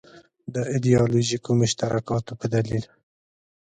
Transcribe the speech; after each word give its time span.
د 0.53 0.55
ایدیالوژیکو 0.73 1.49
مشترکاتو 1.61 2.33
په 2.39 2.45
دلیل. 2.53 2.85